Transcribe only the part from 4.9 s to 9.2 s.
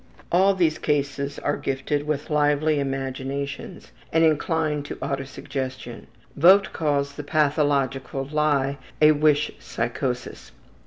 autosuggestion. Vogt calls the pathological lie a